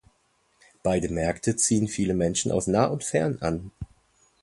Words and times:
Beide 0.81 1.09
Märkte 1.09 1.55
ziehen 1.57 1.87
viele 1.87 2.15
Menschen 2.15 2.51
aus 2.51 2.65
nah 2.65 2.85
und 2.85 3.03
fern 3.03 3.37
an. 3.41 3.69